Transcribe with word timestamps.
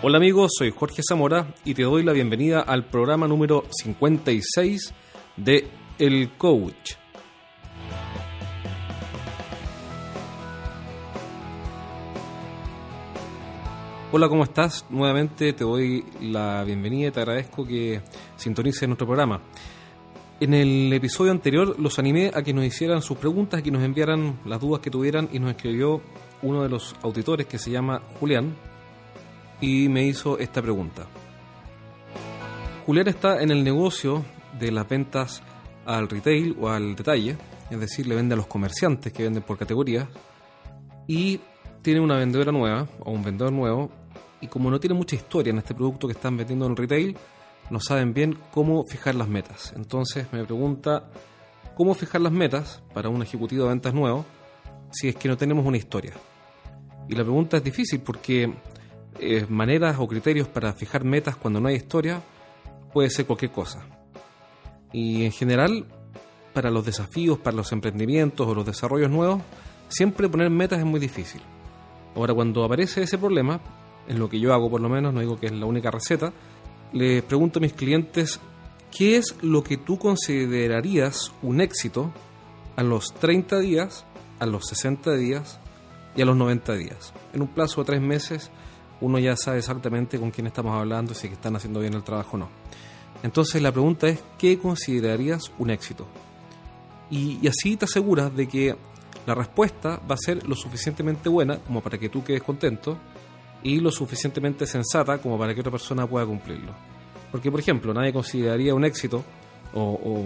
Hola 0.00 0.18
amigos, 0.18 0.52
soy 0.56 0.70
Jorge 0.70 1.02
Zamora 1.02 1.52
y 1.64 1.74
te 1.74 1.82
doy 1.82 2.04
la 2.04 2.12
bienvenida 2.12 2.60
al 2.60 2.84
programa 2.84 3.26
número 3.26 3.64
56 3.82 4.94
de 5.36 5.66
El 5.98 6.30
Coach. 6.38 6.92
Hola, 14.12 14.28
¿cómo 14.28 14.44
estás? 14.44 14.86
Nuevamente 14.88 15.52
te 15.52 15.64
doy 15.64 16.04
la 16.20 16.62
bienvenida 16.62 17.08
y 17.08 17.10
te 17.10 17.18
agradezco 17.18 17.66
que 17.66 18.00
sintonices 18.36 18.88
nuestro 18.88 19.08
programa. 19.08 19.40
En 20.38 20.54
el 20.54 20.92
episodio 20.92 21.32
anterior 21.32 21.74
los 21.76 21.98
animé 21.98 22.30
a 22.32 22.44
que 22.44 22.54
nos 22.54 22.64
hicieran 22.64 23.02
sus 23.02 23.18
preguntas, 23.18 23.58
a 23.58 23.62
que 23.64 23.72
nos 23.72 23.82
enviaran 23.82 24.38
las 24.44 24.60
dudas 24.60 24.80
que 24.80 24.92
tuvieran 24.92 25.28
y 25.32 25.40
nos 25.40 25.50
escribió 25.50 26.00
uno 26.42 26.62
de 26.62 26.68
los 26.68 26.94
auditores 27.02 27.48
que 27.48 27.58
se 27.58 27.72
llama 27.72 28.00
Julián 28.20 28.54
y 29.60 29.88
me 29.88 30.04
hizo 30.04 30.38
esta 30.38 30.62
pregunta. 30.62 31.06
Julián 32.86 33.08
está 33.08 33.42
en 33.42 33.50
el 33.50 33.64
negocio 33.64 34.24
de 34.58 34.72
las 34.72 34.88
ventas 34.88 35.42
al 35.84 36.08
retail 36.08 36.56
o 36.60 36.68
al 36.68 36.96
detalle, 36.96 37.36
es 37.70 37.80
decir, 37.80 38.06
le 38.06 38.14
vende 38.14 38.34
a 38.34 38.36
los 38.36 38.46
comerciantes 38.46 39.12
que 39.12 39.24
venden 39.24 39.42
por 39.42 39.58
categorías 39.58 40.08
y 41.06 41.40
tiene 41.82 42.00
una 42.00 42.16
vendedora 42.16 42.52
nueva 42.52 42.86
o 43.00 43.10
un 43.10 43.22
vendedor 43.22 43.52
nuevo 43.52 43.90
y 44.40 44.46
como 44.46 44.70
no 44.70 44.78
tiene 44.78 44.94
mucha 44.94 45.16
historia 45.16 45.50
en 45.50 45.58
este 45.58 45.74
producto 45.74 46.06
que 46.06 46.12
están 46.12 46.36
vendiendo 46.36 46.66
en 46.66 46.76
retail, 46.76 47.16
no 47.70 47.80
saben 47.80 48.14
bien 48.14 48.38
cómo 48.52 48.84
fijar 48.84 49.14
las 49.14 49.28
metas. 49.28 49.72
Entonces 49.76 50.26
me 50.32 50.44
pregunta 50.44 51.10
cómo 51.74 51.94
fijar 51.94 52.20
las 52.20 52.32
metas 52.32 52.82
para 52.94 53.08
un 53.08 53.22
ejecutivo 53.22 53.64
de 53.64 53.70
ventas 53.70 53.94
nuevo 53.94 54.24
si 54.90 55.08
es 55.08 55.16
que 55.16 55.28
no 55.28 55.36
tenemos 55.36 55.66
una 55.66 55.76
historia. 55.76 56.12
Y 57.08 57.14
la 57.14 57.22
pregunta 57.22 57.56
es 57.56 57.64
difícil 57.64 58.00
porque 58.00 58.52
eh, 59.20 59.46
maneras 59.48 59.96
o 59.98 60.06
criterios 60.06 60.48
para 60.48 60.72
fijar 60.72 61.04
metas 61.04 61.36
cuando 61.36 61.60
no 61.60 61.68
hay 61.68 61.76
historia 61.76 62.22
puede 62.92 63.10
ser 63.10 63.26
cualquier 63.26 63.52
cosa. 63.52 63.84
Y 64.92 65.24
en 65.24 65.32
general, 65.32 65.86
para 66.54 66.70
los 66.70 66.84
desafíos, 66.84 67.38
para 67.38 67.56
los 67.56 67.72
emprendimientos 67.72 68.46
o 68.46 68.54
los 68.54 68.64
desarrollos 68.64 69.10
nuevos, 69.10 69.42
siempre 69.88 70.28
poner 70.28 70.50
metas 70.50 70.78
es 70.78 70.84
muy 70.84 71.00
difícil. 71.00 71.40
Ahora, 72.14 72.34
cuando 72.34 72.64
aparece 72.64 73.02
ese 73.02 73.18
problema, 73.18 73.60
en 74.08 74.18
lo 74.18 74.28
que 74.28 74.40
yo 74.40 74.54
hago 74.54 74.70
por 74.70 74.80
lo 74.80 74.88
menos, 74.88 75.12
no 75.12 75.20
digo 75.20 75.38
que 75.38 75.46
es 75.46 75.52
la 75.52 75.66
única 75.66 75.90
receta, 75.90 76.32
les 76.92 77.22
pregunto 77.22 77.58
a 77.58 77.62
mis 77.62 77.74
clientes 77.74 78.40
qué 78.96 79.16
es 79.16 79.36
lo 79.42 79.62
que 79.62 79.76
tú 79.76 79.98
considerarías 79.98 81.32
un 81.42 81.60
éxito 81.60 82.10
a 82.76 82.82
los 82.82 83.12
30 83.14 83.58
días, 83.58 84.06
a 84.38 84.46
los 84.46 84.66
60 84.66 85.14
días 85.14 85.60
y 86.16 86.22
a 86.22 86.24
los 86.24 86.36
90 86.36 86.74
días. 86.74 87.12
En 87.32 87.42
un 87.42 87.48
plazo 87.48 87.82
de 87.82 87.86
tres 87.86 88.00
meses 88.00 88.50
uno 89.00 89.18
ya 89.18 89.36
sabe 89.36 89.58
exactamente 89.58 90.18
con 90.18 90.30
quién 90.30 90.46
estamos 90.46 90.74
hablando 90.74 91.14
si 91.14 91.28
están 91.28 91.56
haciendo 91.56 91.80
bien 91.80 91.94
el 91.94 92.02
trabajo 92.02 92.36
o 92.36 92.40
no. 92.40 92.48
Entonces 93.22 93.60
la 93.62 93.72
pregunta 93.72 94.08
es, 94.08 94.22
¿qué 94.38 94.58
considerarías 94.58 95.50
un 95.58 95.70
éxito? 95.70 96.06
Y, 97.10 97.46
así 97.48 97.76
te 97.76 97.86
aseguras 97.86 98.34
de 98.34 98.48
que 98.48 98.76
la 99.26 99.34
respuesta 99.34 100.00
va 100.10 100.14
a 100.14 100.18
ser 100.18 100.46
lo 100.46 100.54
suficientemente 100.54 101.28
buena 101.28 101.58
como 101.58 101.80
para 101.80 101.98
que 101.98 102.08
tú 102.08 102.22
quedes 102.22 102.42
contento 102.42 102.98
y 103.62 103.80
lo 103.80 103.90
suficientemente 103.90 104.66
sensata 104.66 105.18
como 105.18 105.38
para 105.38 105.54
que 105.54 105.60
otra 105.60 105.72
persona 105.72 106.06
pueda 106.06 106.26
cumplirlo. 106.26 106.72
Porque, 107.30 107.50
por 107.50 107.60
ejemplo, 107.60 107.92
nadie 107.92 108.12
consideraría 108.12 108.74
un 108.74 108.84
éxito 108.84 109.24
o, 109.74 110.24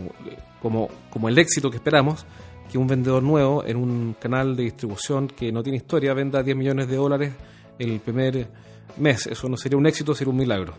como, 0.61 0.89
como 1.11 1.29
el 1.29 1.39
éxito 1.39 1.71
que 1.71 1.77
esperamos 1.77 2.25
que 2.71 2.79
un 2.79 2.87
vendedor 2.87 3.23
nuevo 3.23 3.65
en 3.65 3.77
un 3.77 4.17
canal 4.19 4.57
de 4.57 4.65
distribución 4.65 5.29
que 5.29 5.53
no 5.53 5.63
tiene 5.63 5.79
historia 5.79 6.15
venda 6.15 6.43
10 6.43 6.57
millones 6.57 6.89
de 6.89 6.97
dólares 6.97 7.33
el 7.79 8.01
primer 8.01 8.49
mes. 8.97 9.27
Eso 9.27 9.49
no 9.49 9.57
sería 9.57 9.79
un 9.79 9.87
éxito, 9.87 10.15
sería 10.15 10.31
un 10.31 10.39
milagro. 10.39 10.75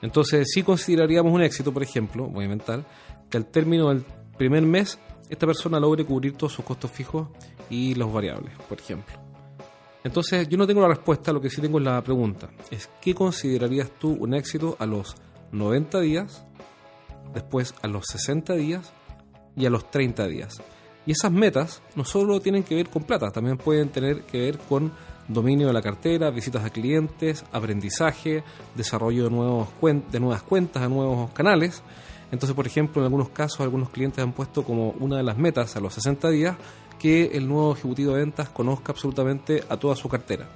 Entonces, 0.00 0.48
sí 0.52 0.62
consideraríamos 0.62 1.32
un 1.32 1.42
éxito, 1.42 1.72
por 1.72 1.82
ejemplo, 1.82 2.28
voy 2.28 2.48
que 3.30 3.36
al 3.36 3.46
término 3.46 3.88
del 3.88 4.04
primer 4.36 4.62
mes 4.62 4.98
esta 5.30 5.46
persona 5.46 5.80
logre 5.80 6.04
cubrir 6.04 6.36
todos 6.36 6.52
sus 6.52 6.64
costos 6.64 6.90
fijos 6.90 7.28
y 7.70 7.94
los 7.94 8.12
variables, 8.12 8.52
por 8.68 8.78
ejemplo. 8.78 9.14
Entonces, 10.04 10.48
yo 10.48 10.58
no 10.58 10.66
tengo 10.66 10.80
la 10.80 10.88
respuesta, 10.88 11.32
lo 11.32 11.40
que 11.40 11.48
sí 11.48 11.60
tengo 11.60 11.78
es 11.78 11.84
la 11.84 12.02
pregunta. 12.02 12.50
Es, 12.70 12.90
¿qué 13.00 13.14
considerarías 13.14 13.90
tú 13.98 14.16
un 14.18 14.34
éxito 14.34 14.76
a 14.78 14.86
los 14.86 15.14
90 15.52 16.00
días, 16.00 16.44
después 17.32 17.74
a 17.82 17.86
los 17.86 18.04
60 18.08 18.54
días 18.54 18.92
y 19.56 19.64
a 19.64 19.70
los 19.70 19.90
30 19.90 20.26
días? 20.26 20.60
Y 21.06 21.12
esas 21.12 21.32
metas 21.32 21.82
no 21.94 22.04
solo 22.04 22.40
tienen 22.40 22.64
que 22.64 22.74
ver 22.74 22.88
con 22.88 23.04
plata, 23.04 23.30
también 23.30 23.56
pueden 23.56 23.88
tener 23.88 24.22
que 24.22 24.38
ver 24.38 24.58
con 24.58 24.92
dominio 25.32 25.66
de 25.66 25.72
la 25.72 25.82
cartera, 25.82 26.30
visitas 26.30 26.64
a 26.64 26.70
clientes, 26.70 27.44
aprendizaje, 27.52 28.42
desarrollo 28.74 29.24
de, 29.24 29.30
nuevos 29.30 29.68
de 29.80 30.20
nuevas 30.20 30.42
cuentas, 30.42 30.82
de 30.82 30.88
nuevos 30.88 31.30
canales. 31.32 31.82
Entonces, 32.30 32.54
por 32.54 32.66
ejemplo, 32.66 33.02
en 33.02 33.04
algunos 33.04 33.28
casos, 33.28 33.60
algunos 33.60 33.90
clientes 33.90 34.22
han 34.22 34.32
puesto 34.32 34.64
como 34.64 34.90
una 35.00 35.16
de 35.16 35.22
las 35.22 35.36
metas 35.36 35.76
a 35.76 35.80
los 35.80 35.94
60 35.94 36.30
días 36.30 36.56
que 36.98 37.26
el 37.34 37.48
nuevo 37.48 37.74
ejecutivo 37.74 38.12
de 38.12 38.20
ventas 38.20 38.48
conozca 38.48 38.92
absolutamente 38.92 39.62
a 39.68 39.76
toda 39.76 39.96
su 39.96 40.08
cartera. 40.08 40.48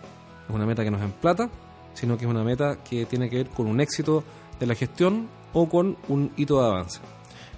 Es 0.49 0.55
una 0.55 0.65
meta 0.65 0.85
que 0.85 0.91
no 0.91 0.97
es 0.97 1.03
en 1.03 1.13
plata, 1.13 1.51
sino 1.93 2.17
que 2.17 2.25
es 2.25 2.31
una 2.31 2.45
meta 2.45 2.79
que 2.83 3.05
tiene 3.07 3.29
que 3.29 3.37
ver 3.39 3.49
con 3.49 3.67
un 3.67 3.81
éxito 3.81 4.23
de 4.59 4.67
la 4.67 4.75
gestión 4.75 5.29
o 5.53 5.69
con 5.69 5.97
un 6.09 6.33
hito 6.37 6.61
de 6.61 6.67
avance. 6.67 7.01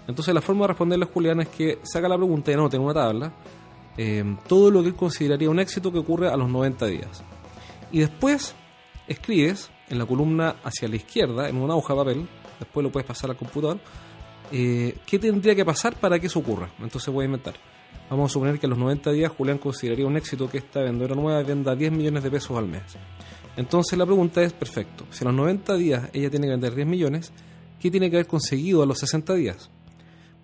Entonces, 0.06 0.34
la 0.34 0.40
forma 0.40 0.62
de 0.62 0.68
responderle 0.68 1.04
a 1.04 1.08
Julián 1.08 1.40
es 1.40 1.48
que 1.48 1.78
saca 1.82 2.08
la 2.08 2.16
pregunta 2.16 2.50
y 2.50 2.54
anote 2.54 2.76
en 2.76 2.82
una 2.82 2.94
tabla 2.94 3.32
eh, 3.98 4.24
todo 4.46 4.70
lo 4.70 4.80
que 4.82 4.88
él 4.88 4.94
consideraría 4.94 5.50
un 5.50 5.58
éxito 5.58 5.92
que 5.92 5.98
ocurre 5.98 6.28
a 6.28 6.36
los 6.36 6.48
90 6.48 6.86
días. 6.86 7.24
Y 7.90 7.98
después 7.98 8.54
escribes 9.08 9.70
en 9.88 9.98
la 9.98 10.06
columna 10.06 10.56
hacia 10.62 10.86
la 10.88 10.96
izquierda, 10.96 11.48
en 11.48 11.56
una 11.56 11.74
hoja 11.74 11.94
de 11.94 11.98
papel, 11.98 12.28
después 12.60 12.84
lo 12.84 12.92
puedes 12.92 13.06
pasar 13.06 13.30
al 13.30 13.36
computador, 13.36 13.80
eh, 14.52 14.96
qué 15.04 15.18
tendría 15.18 15.54
que 15.54 15.64
pasar 15.64 15.96
para 15.96 16.18
que 16.18 16.28
eso 16.28 16.38
ocurra. 16.38 16.70
Entonces 16.80 17.12
voy 17.12 17.24
a 17.24 17.26
inventar. 17.26 17.54
Vamos 18.08 18.30
a 18.30 18.32
suponer 18.32 18.58
que 18.58 18.66
a 18.66 18.68
los 18.70 18.78
90 18.78 19.10
días 19.12 19.32
Julián 19.36 19.58
consideraría 19.58 20.06
un 20.06 20.16
éxito 20.16 20.48
que 20.48 20.58
esta 20.58 20.80
vendedora 20.80 21.14
nueva 21.14 21.42
venda 21.42 21.74
10 21.74 21.92
millones 21.92 22.22
de 22.22 22.30
pesos 22.30 22.56
al 22.56 22.66
mes. 22.66 22.96
Entonces 23.56 23.98
la 23.98 24.06
pregunta 24.06 24.42
es, 24.42 24.52
perfecto, 24.52 25.06
si 25.10 25.24
a 25.24 25.26
los 25.26 25.34
90 25.34 25.74
días 25.76 26.08
ella 26.12 26.30
tiene 26.30 26.46
que 26.46 26.52
vender 26.52 26.74
10 26.74 26.86
millones, 26.86 27.32
¿qué 27.80 27.90
tiene 27.90 28.08
que 28.08 28.16
haber 28.16 28.28
conseguido 28.28 28.82
a 28.82 28.86
los 28.86 28.98
60 29.00 29.34
días? 29.34 29.70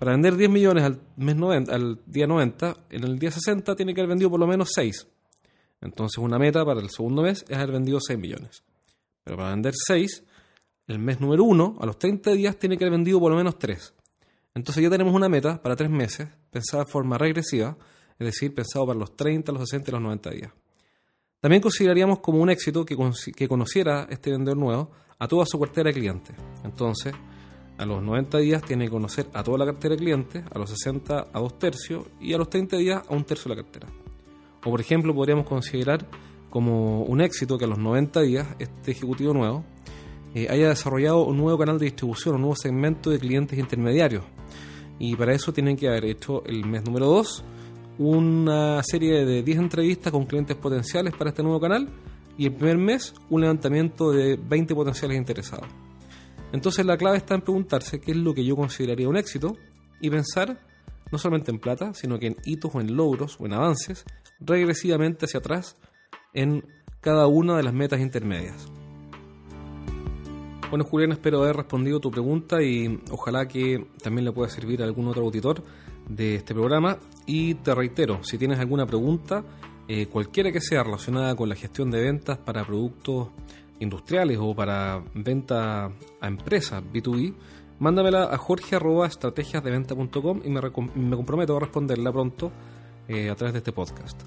Para 0.05 0.17
vender 0.17 0.37
10 0.37 0.51
millones 0.51 0.85
al, 0.85 1.01
mes 1.17 1.35
90, 1.35 1.75
al 1.75 1.99
día 2.05 2.27
90, 2.27 2.77
en 2.91 3.05
el 3.05 3.19
día 3.19 3.31
60 3.31 3.75
tiene 3.75 3.95
que 3.95 4.03
haber 4.03 4.11
vendido 4.11 4.29
por 4.29 4.39
lo 4.39 4.47
menos 4.47 4.69
6. 4.75 5.09
Entonces 5.81 6.19
una 6.19 6.39
meta 6.39 6.63
para 6.63 6.81
el 6.81 6.91
segundo 6.91 7.23
mes 7.23 7.43
es 7.49 7.57
haber 7.57 7.73
vendido 7.73 7.99
6 8.07 8.19
millones. 8.19 8.63
Pero 9.23 9.39
para 9.39 9.49
vender 9.49 9.73
6, 9.75 10.25
el 10.89 10.99
mes 10.99 11.23
número 11.23 11.45
1, 11.45 11.79
a 11.81 11.87
los 11.87 11.99
30 11.99 12.33
días, 12.33 12.59
tiene 12.59 12.77
que 12.77 12.85
haber 12.85 12.99
vendido 12.99 13.19
por 13.19 13.31
lo 13.31 13.39
menos 13.39 13.59
3. 13.59 13.95
Entonces 14.55 14.83
ya 14.83 14.91
tenemos 14.91 15.15
una 15.15 15.31
meta 15.31 15.63
para 15.63 15.75
3 15.75 15.89
meses, 15.89 16.29
pensada 16.51 16.85
de 16.85 16.91
forma 16.91 17.17
regresiva, 17.17 17.75
es 18.19 18.27
decir, 18.27 18.55
pensado 18.55 18.87
para 18.87 18.99
los 18.99 19.17
30, 19.17 19.53
los 19.53 19.67
60 19.71 19.91
y 19.91 19.93
los 19.93 20.03
90 20.03 20.31
días. 20.33 20.53
También 21.41 21.63
consideraríamos 21.63 22.19
como 22.19 22.43
un 22.43 22.51
éxito 22.51 22.85
que, 22.85 22.95
que 23.35 23.49
conociera 23.49 24.07
este 24.11 24.33
vendedor 24.33 24.59
nuevo 24.59 24.91
a 25.19 25.27
toda 25.27 25.47
su 25.47 25.59
cartera 25.59 25.89
de 25.89 25.95
clientes. 25.95 26.37
Entonces, 26.63 27.15
a 27.79 27.87
los 27.87 28.03
90 28.03 28.39
días 28.39 28.63
tiene 28.63 28.85
que 28.85 28.91
conocer 28.91 29.29
a 29.33 29.43
toda 29.43 29.59
la 29.59 29.67
cartera 29.67 29.95
de 29.95 29.99
clientes, 29.99 30.45
a 30.53 30.59
los 30.59 30.71
60 30.71 31.29
a 31.33 31.41
dos 31.41 31.59
tercios 31.59 32.07
y 32.21 32.33
a 32.33 32.39
los 32.39 32.49
30 32.49 32.77
días 32.77 33.03
a 33.09 33.15
un 33.15 33.25
tercio 33.25 33.49
de 33.49 33.57
la 33.57 33.63
cartera. 33.63 33.89
O 34.65 34.71
por 34.71 34.81
ejemplo 34.81 35.15
podríamos 35.15 35.47
considerar 35.47 36.07
como 36.51 37.03
un 37.03 37.21
éxito 37.21 37.59
que 37.59 37.65
a 37.65 37.69
los 37.69 37.79
90 37.79 38.21
días 38.23 38.47
este 38.59 38.93
ejecutivo 38.93 39.35
nuevo 39.35 39.65
eh, 40.35 40.47
haya 40.51 40.69
desarrollado 40.69 41.25
un 41.25 41.37
nuevo 41.37 41.59
canal 41.59 41.79
de 41.79 41.87
distribución, 41.87 42.37
un 42.37 42.43
nuevo 42.43 42.57
segmento 42.57 43.11
de 43.11 43.19
clientes 43.19 43.59
intermediarios. 43.59 44.25
Y 44.99 45.17
para 45.17 45.35
eso 45.35 45.53
tienen 45.53 45.77
que 45.77 45.89
haber 45.89 46.05
hecho 46.05 46.45
el 46.47 46.65
mes 46.65 46.85
número 46.85 47.07
2 47.07 47.45
una 47.99 48.83
serie 48.83 49.25
de 49.25 49.43
10 49.43 49.59
entrevistas 49.59 50.13
con 50.13 50.27
clientes 50.27 50.57
potenciales 50.57 51.15
para 51.15 51.31
este 51.31 51.43
nuevo 51.43 51.61
canal 51.61 51.89
y 52.37 52.47
el 52.47 52.53
primer 52.53 52.79
mes 52.79 53.15
un 53.31 53.43
levantamiento 53.43 54.11
de 54.11 54.37
20 54.37 54.75
potenciales 54.75 55.17
interesados. 55.17 55.84
Entonces 56.55 56.87
la 56.87 56.97
clave 56.97 57.17
está 57.17 57.35
en 57.35 57.41
preguntarse 57.41 58.01
qué 58.01 58.13
es 58.13 58.17
lo 58.17 58.33
que 58.33 58.45
yo 58.45 58.55
consideraría 58.55 59.09
un 59.09 59.17
éxito 59.17 59.57
y 60.01 60.09
pensar 60.09 60.61
no 61.11 61.19
solamente 61.19 61.51
en 61.51 61.59
plata, 61.59 61.95
sino 61.95 62.17
que 62.21 62.29
en 62.29 62.37
hitos 62.45 62.73
o 62.73 62.81
en 62.81 62.95
logros 62.95 63.37
o 63.41 63.47
en 63.47 63.55
avances 63.55 64.05
regresivamente 64.39 65.25
hacia 65.25 65.41
atrás 65.41 65.77
en 66.33 66.65
cada 67.01 67.27
una 67.27 67.57
de 67.57 67.65
las 67.65 67.75
metas 67.75 67.99
intermedias. 67.99 68.69
Bueno, 70.71 70.85
Julián, 70.85 71.11
espero 71.11 71.43
haber 71.43 71.57
respondido 71.57 71.99
tu 71.99 72.13
pregunta 72.13 72.63
y 72.63 73.03
ojalá 73.11 73.49
que 73.49 73.89
también 74.01 74.25
le 74.25 74.31
pueda 74.31 74.49
servir 74.49 74.81
a 74.81 74.85
algún 74.85 75.09
otro 75.09 75.25
auditor 75.25 75.61
de 76.09 76.37
este 76.37 76.55
programa. 76.55 76.99
Y 77.27 77.55
te 77.55 77.75
reitero, 77.75 78.23
si 78.23 78.39
tienes 78.39 78.61
alguna 78.61 78.87
pregunta, 78.87 79.43
eh, 79.89 80.07
cualquiera 80.07 80.53
que 80.53 80.61
sea 80.61 80.85
relacionada 80.85 81.35
con 81.35 81.49
la 81.49 81.57
gestión 81.57 81.91
de 81.91 82.01
ventas 82.01 82.39
para 82.39 82.65
productos 82.65 83.31
industriales 83.81 84.39
o 84.41 84.55
para 84.55 85.03
venta 85.15 85.91
a 86.21 86.27
empresas 86.27 86.83
B2B, 86.93 87.35
mándamela 87.79 88.25
a 88.33 88.39
jorge.estrategiasdeventa.com 88.39 90.41
y 90.45 90.49
me, 90.49 90.61
me, 90.95 91.17
comprometo 91.17 91.57
a 91.57 91.61
responderla 91.61 92.13
pronto 92.13 92.53
eh, 93.09 93.31
a 93.31 93.35
través 93.35 93.55
de 93.55 93.59
este 93.59 93.73
podcast. 93.73 94.23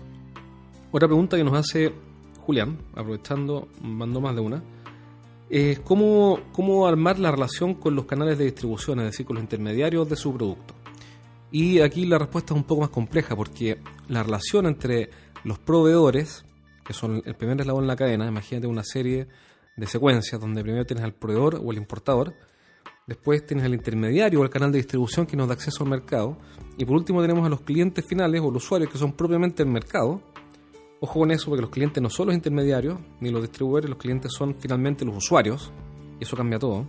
Otra 0.91 1.07
pregunta 1.07 1.37
que 1.37 1.43
nos 1.43 1.53
hace 1.53 1.93
Julián, 2.45 2.77
aprovechando, 2.95 3.67
mando 3.81 4.21
más 4.21 4.35
de 4.35 4.41
una, 4.41 4.63
es 5.49 5.79
cómo, 5.79 6.39
cómo 6.53 6.87
armar 6.87 7.19
la 7.19 7.31
relación 7.31 7.73
con 7.73 7.95
los 7.95 8.05
canales 8.05 8.37
de 8.37 8.45
distribución, 8.45 8.99
es 8.99 9.05
decir, 9.05 9.25
con 9.25 9.35
los 9.35 9.43
intermediarios 9.43 10.09
de 10.09 10.15
su 10.15 10.33
producto. 10.33 10.73
Y 11.51 11.79
aquí 11.79 12.05
la 12.05 12.17
respuesta 12.17 12.53
es 12.53 12.57
un 12.57 12.65
poco 12.65 12.81
más 12.81 12.89
compleja 12.89 13.35
porque 13.35 13.79
la 14.09 14.23
relación 14.23 14.65
entre 14.65 15.09
los 15.43 15.59
proveedores, 15.59 16.43
que 16.87 16.93
son 16.93 17.21
el 17.25 17.35
primer 17.35 17.59
eslabón 17.59 17.83
en 17.83 17.87
la 17.87 17.97
cadena, 17.97 18.25
imagínate 18.25 18.65
una 18.65 18.83
serie 18.83 19.27
de 19.75 19.87
secuencias 19.87 20.39
donde 20.39 20.63
primero 20.63 20.85
tienes 20.85 21.03
al 21.03 21.13
proveedor 21.13 21.61
o 21.63 21.71
el 21.71 21.77
importador, 21.77 22.33
después 23.05 23.45
tienes 23.45 23.65
al 23.65 23.73
intermediario 23.73 24.39
o 24.39 24.43
el 24.43 24.49
canal 24.49 24.71
de 24.71 24.77
distribución 24.77 25.25
que 25.25 25.35
nos 25.35 25.49
da 25.49 25.53
acceso 25.53 25.83
al 25.83 25.89
mercado, 25.89 26.37
y 26.77 26.85
por 26.85 26.95
último 26.95 27.21
tenemos 27.21 27.45
a 27.45 27.49
los 27.49 27.61
clientes 27.61 28.05
finales 28.07 28.41
o 28.41 28.49
los 28.49 28.63
usuarios 28.63 28.89
que 28.89 28.97
son 28.97 29.13
propiamente 29.13 29.63
el 29.63 29.69
mercado. 29.69 30.21
Ojo 30.99 31.19
con 31.19 31.31
eso 31.31 31.49
porque 31.49 31.61
los 31.61 31.69
clientes 31.69 32.01
no 32.01 32.09
son 32.09 32.27
los 32.27 32.35
intermediarios 32.35 32.97
ni 33.19 33.29
los 33.29 33.41
distribuidores, 33.41 33.89
los 33.89 33.99
clientes 33.99 34.31
son 34.31 34.55
finalmente 34.55 35.03
los 35.03 35.17
usuarios, 35.17 35.71
y 36.19 36.23
eso 36.23 36.37
cambia 36.37 36.57
todo. 36.57 36.87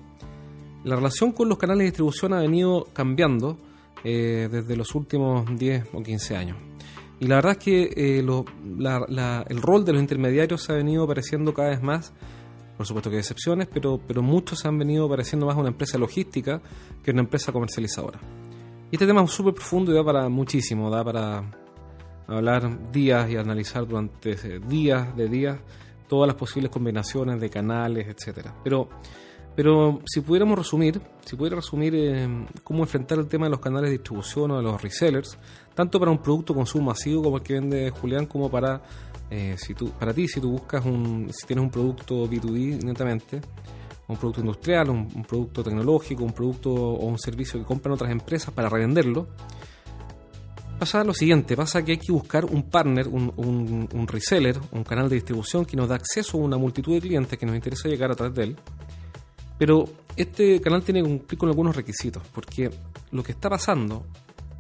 La 0.85 0.95
relación 0.95 1.33
con 1.33 1.49
los 1.49 1.59
canales 1.59 1.81
de 1.81 1.85
distribución 1.87 2.33
ha 2.33 2.41
venido 2.41 2.87
cambiando 2.93 3.59
eh, 4.05 4.49
desde 4.51 4.77
los 4.77 4.95
últimos 4.95 5.45
10 5.59 5.89
o 5.93 6.03
15 6.03 6.37
años. 6.37 6.68
Y 7.21 7.27
la 7.27 7.37
verdad 7.37 7.53
es 7.53 7.59
que 7.59 7.83
eh, 7.97 8.19
el 8.21 9.63
rol 9.63 9.85
de 9.85 9.93
los 9.93 10.01
intermediarios 10.01 10.63
se 10.63 10.73
ha 10.73 10.77
venido 10.77 11.05
apareciendo 11.05 11.53
cada 11.53 11.71
vez 11.71 11.83
más, 11.83 12.13
por 12.77 12.87
supuesto 12.87 13.11
que 13.11 13.17
hay 13.17 13.21
excepciones, 13.21 13.69
pero, 13.73 14.01
pero 14.07 14.23
muchos 14.23 14.65
han 14.65 14.79
venido 14.79 15.07
apareciendo 15.07 15.47
más 15.47 15.57
una 15.57 15.69
empresa 15.69 15.99
logística 15.99 16.61
que 17.03 17.11
una 17.11 17.23
empresa 17.23 17.51
comercializadora. 17.53 18.21
Y 18.91 18.95
este 18.95 19.07
tema 19.07 19.23
es 19.23 19.31
súper 19.31 19.55
profundo 19.55 19.91
y 19.91 19.95
da 19.95 20.05
para 20.05 20.29
muchísimo, 20.29 20.89
da 20.89 21.05
para 21.05 21.43
hablar 22.29 22.93
días 22.93 23.29
y 23.31 23.37
analizar 23.37 23.87
durante 23.87 24.61
días 24.61 25.17
de 25.17 25.29
días 25.29 25.59
todas 26.09 26.29
las 26.29 26.37
posibles 26.37 26.71
combinaciones 26.71 27.41
de 27.41 27.51
canales, 27.51 28.07
etcétera. 28.07 28.55
Pero 28.63 28.89
pero 29.59 30.01
si 30.07 30.21
pudiéramos 30.21 30.57
resumir, 30.57 31.01
si 31.25 31.35
pudiera 31.35 31.57
resumir 31.57 31.93
eh, 31.93 32.47
cómo 32.63 32.85
enfrentar 32.85 33.19
el 33.19 33.27
tema 33.27 33.47
de 33.47 33.51
los 33.51 33.59
canales 33.59 33.91
de 33.91 33.97
distribución 33.97 34.53
o 34.53 34.59
de 34.59 34.63
los 34.63 34.81
resellers, 34.81 35.37
tanto 35.75 35.99
para 35.99 36.13
un 36.13 36.19
producto 36.19 36.55
consumo 36.55 36.91
masivo 36.91 37.25
como 37.25 37.39
el 37.39 37.43
que 37.43 37.55
vende 37.55 37.91
Julián, 37.91 38.27
como 38.27 38.49
para 38.49 38.81
eh, 39.29 39.57
si 39.59 39.75
tú, 39.75 39.91
para 39.91 40.15
ti, 40.15 40.29
si 40.29 40.41
tú 40.41 40.53
buscas 40.53 40.87
un, 40.87 41.29
si 41.33 41.45
tienes 41.45 41.65
un 41.65 41.73
producto 41.73 42.29
B2B 42.29 42.85
netamente, 42.85 43.41
un 44.07 44.17
producto 44.17 44.43
industrial, 44.43 44.91
un, 44.91 45.25
producto 45.25 45.65
tecnológico, 45.65 46.23
un 46.23 46.35
producto 46.35 46.73
o 46.73 47.07
un 47.07 47.19
servicio 47.19 47.59
que 47.59 47.67
compran 47.67 47.95
otras 47.95 48.13
empresas 48.13 48.55
para 48.55 48.69
revenderlo, 48.69 49.27
pasa 50.79 51.03
lo 51.03 51.13
siguiente, 51.13 51.57
pasa 51.57 51.85
que 51.85 51.91
hay 51.91 51.99
que 51.99 52.13
buscar 52.13 52.45
un 52.45 52.71
partner, 52.71 53.09
un, 53.09 53.33
un, 53.35 53.89
un 53.93 54.07
reseller, 54.07 54.57
un 54.71 54.85
canal 54.85 55.09
de 55.09 55.17
distribución 55.17 55.65
que 55.65 55.77
nos 55.77 55.89
da 55.89 55.97
acceso 55.97 56.39
a 56.39 56.43
una 56.43 56.57
multitud 56.57 56.95
de 56.95 57.01
clientes 57.01 57.37
que 57.37 57.45
nos 57.45 57.57
interesa 57.57 57.89
llegar 57.89 58.13
a 58.13 58.15
través 58.15 58.37
de 58.37 58.43
él 58.45 58.57
pero 59.59 59.85
este 60.17 60.61
canal 60.61 60.83
tiene 60.83 61.03
que 61.03 61.09
cumplir 61.09 61.39
con 61.39 61.49
algunos 61.49 61.77
requisitos, 61.77 62.23
porque 62.33 62.71
lo 63.11 63.23
que 63.23 63.33
está 63.33 63.51
pasando 63.51 64.07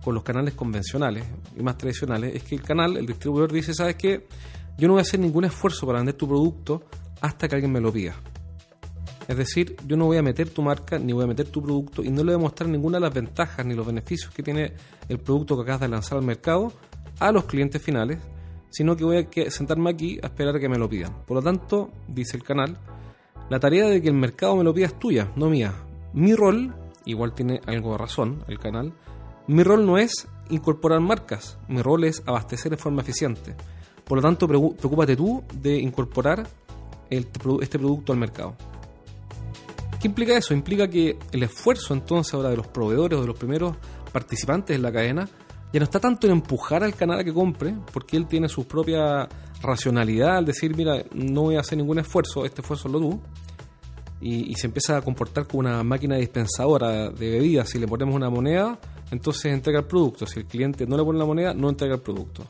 con 0.02 0.14
los 0.14 0.22
canales 0.22 0.54
convencionales 0.54 1.24
y 1.56 1.62
más 1.62 1.76
tradicionales 1.76 2.34
es 2.34 2.42
que 2.42 2.56
el 2.56 2.62
canal, 2.62 2.96
el 2.96 3.06
distribuidor 3.06 3.52
dice, 3.52 3.74
¿sabes 3.74 3.96
qué? 3.96 4.26
Yo 4.76 4.86
no 4.88 4.94
voy 4.94 5.00
a 5.00 5.02
hacer 5.02 5.20
ningún 5.20 5.44
esfuerzo 5.44 5.86
para 5.86 5.98
vender 5.98 6.14
tu 6.14 6.26
producto 6.26 6.82
hasta 7.20 7.48
que 7.48 7.54
alguien 7.54 7.72
me 7.72 7.80
lo 7.80 7.92
pida. 7.92 8.14
Es 9.26 9.36
decir, 9.36 9.76
yo 9.86 9.96
no 9.96 10.06
voy 10.06 10.16
a 10.16 10.22
meter 10.22 10.48
tu 10.48 10.62
marca 10.62 10.98
ni 10.98 11.12
voy 11.12 11.24
a 11.24 11.26
meter 11.26 11.48
tu 11.48 11.62
producto 11.62 12.02
y 12.02 12.08
no 12.08 12.24
le 12.24 12.32
voy 12.32 12.34
a 12.34 12.38
mostrar 12.38 12.70
ninguna 12.70 12.96
de 12.96 13.02
las 13.02 13.12
ventajas 13.12 13.66
ni 13.66 13.74
los 13.74 13.86
beneficios 13.86 14.32
que 14.32 14.42
tiene 14.42 14.72
el 15.08 15.18
producto 15.18 15.56
que 15.56 15.62
acabas 15.62 15.82
de 15.82 15.88
lanzar 15.88 16.18
al 16.18 16.24
mercado 16.24 16.72
a 17.18 17.30
los 17.30 17.44
clientes 17.44 17.82
finales, 17.82 18.18
sino 18.70 18.96
que 18.96 19.04
voy 19.04 19.18
a 19.18 19.50
sentarme 19.50 19.90
aquí 19.90 20.18
a 20.22 20.28
esperar 20.28 20.56
a 20.56 20.60
que 20.60 20.68
me 20.68 20.78
lo 20.78 20.88
pidan. 20.88 21.12
Por 21.26 21.36
lo 21.36 21.42
tanto, 21.42 21.90
dice 22.06 22.38
el 22.38 22.42
canal, 22.42 22.78
la 23.48 23.60
tarea 23.60 23.88
de 23.88 24.02
que 24.02 24.08
el 24.08 24.14
mercado 24.14 24.56
me 24.56 24.64
lo 24.64 24.74
pida 24.74 24.86
es 24.86 24.98
tuya, 24.98 25.32
no 25.36 25.48
mía. 25.48 25.74
Mi 26.12 26.34
rol, 26.34 26.74
igual 27.04 27.34
tiene 27.34 27.60
algo 27.66 27.92
de 27.92 27.98
razón 27.98 28.44
el 28.48 28.58
canal, 28.58 28.92
mi 29.46 29.62
rol 29.62 29.86
no 29.86 29.98
es 29.98 30.28
incorporar 30.50 31.00
marcas, 31.00 31.58
mi 31.68 31.80
rol 31.82 32.04
es 32.04 32.22
abastecer 32.26 32.70
de 32.70 32.76
forma 32.76 33.02
eficiente. 33.02 33.54
Por 34.04 34.18
lo 34.18 34.22
tanto, 34.22 34.46
preocúpate 34.46 35.16
tú 35.16 35.42
de 35.54 35.78
incorporar 35.78 36.46
este 37.10 37.78
producto 37.78 38.12
al 38.12 38.18
mercado. 38.18 38.54
¿Qué 40.00 40.08
implica 40.08 40.36
eso? 40.36 40.54
Implica 40.54 40.88
que 40.88 41.18
el 41.32 41.42
esfuerzo 41.42 41.92
entonces 41.92 42.32
ahora 42.34 42.50
de 42.50 42.56
los 42.56 42.68
proveedores 42.68 43.18
o 43.18 43.22
de 43.22 43.26
los 43.26 43.38
primeros 43.38 43.76
participantes 44.12 44.76
en 44.76 44.82
la 44.82 44.92
cadena 44.92 45.28
ya 45.72 45.80
no 45.80 45.84
está 45.84 46.00
tanto 46.00 46.26
en 46.26 46.32
empujar 46.32 46.82
al 46.82 46.94
canal 46.94 47.20
a 47.20 47.24
que 47.24 47.32
compre, 47.32 47.74
porque 47.92 48.16
él 48.16 48.26
tiene 48.26 48.48
su 48.48 48.66
propia 48.66 49.28
racionalidad 49.62 50.38
al 50.38 50.46
decir, 50.46 50.74
mira, 50.76 51.02
no 51.12 51.42
voy 51.42 51.56
a 51.56 51.60
hacer 51.60 51.78
ningún 51.78 51.98
esfuerzo, 51.98 52.44
este 52.44 52.62
esfuerzo 52.62 52.88
lo 52.88 53.00
tú, 53.00 53.20
y, 54.20 54.54
se 54.54 54.66
empieza 54.66 54.96
a 54.96 55.02
comportar 55.02 55.46
como 55.46 55.60
una 55.60 55.82
máquina 55.84 56.16
dispensadora 56.16 57.10
de 57.10 57.30
bebidas. 57.30 57.68
Si 57.68 57.78
le 57.78 57.86
ponemos 57.86 58.16
una 58.16 58.28
moneda, 58.28 58.78
entonces 59.10 59.52
entrega 59.52 59.80
el 59.80 59.84
producto. 59.84 60.26
Si 60.26 60.40
el 60.40 60.46
cliente 60.46 60.86
no 60.86 60.96
le 60.96 61.04
pone 61.04 61.18
la 61.18 61.24
moneda, 61.24 61.54
no 61.54 61.68
entrega 61.68 61.94
el 61.94 62.00
producto. 62.00 62.44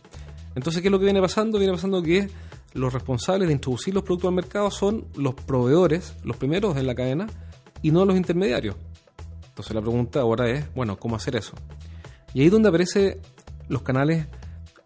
Entonces, 0.55 0.81
¿qué 0.81 0.89
es 0.89 0.93
lo 0.93 0.99
que 0.99 1.05
viene 1.05 1.21
pasando? 1.21 1.59
Viene 1.59 1.75
pasando 1.75 2.03
que 2.03 2.29
los 2.73 2.93
responsables 2.93 3.49
de 3.49 3.55
introducir 3.55 3.95
los 3.95 4.03
productos 4.03 4.29
al 4.29 4.35
mercado 4.35 4.71
son 4.71 5.07
los 5.17 5.35
proveedores, 5.35 6.15
los 6.25 6.37
primeros 6.37 6.77
en 6.77 6.87
la 6.87 6.95
cadena, 6.95 7.27
y 7.83 7.91
no 7.91 8.05
los 8.05 8.17
intermediarios. 8.17 8.77
Entonces 9.49 9.75
la 9.75 9.83
pregunta 9.83 10.21
ahora 10.21 10.49
es, 10.49 10.73
bueno, 10.75 10.99
¿cómo 10.99 11.17
hacer 11.17 11.37
eso? 11.37 11.53
Y 12.39 12.43
ahí 12.43 12.47
es 12.47 12.53
donde 12.53 12.69
aparecen 12.69 13.19
los 13.67 13.83
canales 13.83 14.29